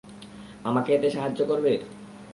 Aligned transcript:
আমাকে 0.63 0.89
এতে 0.93 1.07
সাহায্য 1.09 1.39
করবে? 1.45 1.71